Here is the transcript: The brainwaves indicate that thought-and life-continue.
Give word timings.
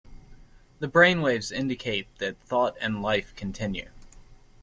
The 0.79 0.87
brainwaves 0.87 1.51
indicate 1.51 2.07
that 2.17 2.39
thought-and 2.41 3.03
life-continue. 3.03 3.91